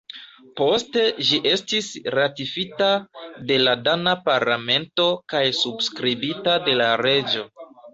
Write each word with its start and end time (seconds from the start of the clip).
Poste 0.61 1.03
ĝi 1.27 1.39
estis 1.49 1.91
ratifita 2.15 2.89
de 3.53 3.61
la 3.67 3.77
dana 3.91 4.17
parlamento 4.33 5.09
kaj 5.35 5.47
subskribita 5.63 6.61
de 6.69 6.81
la 6.85 6.95
reĝo. 7.09 7.51